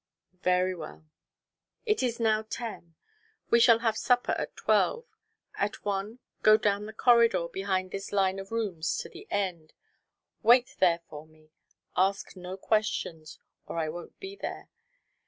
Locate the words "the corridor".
6.87-7.47